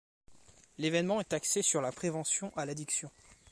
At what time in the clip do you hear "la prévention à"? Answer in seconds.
1.79-2.65